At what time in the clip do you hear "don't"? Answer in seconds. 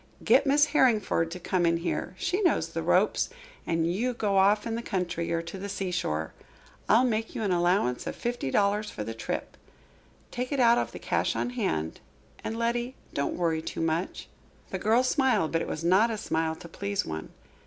13.13-13.37